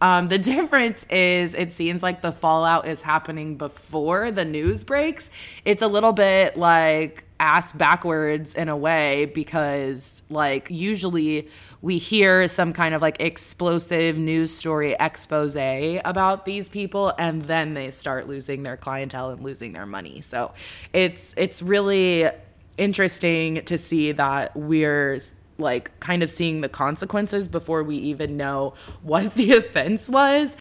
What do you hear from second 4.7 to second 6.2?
breaks. It's a little